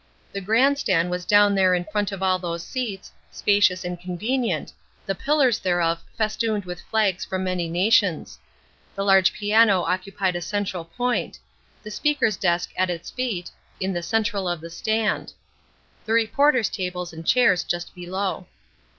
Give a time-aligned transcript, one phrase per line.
[0.31, 4.73] The grand stand was down here in front of all these seats, spacious and convenient,
[5.05, 8.39] the pillars thereof festooned with flags from many nations.
[8.95, 11.37] The large piano occupied a central point;
[11.83, 15.33] the speaker's desk at its feet, in the central of the stand;
[16.07, 18.47] the reporters' tables and chairs just below.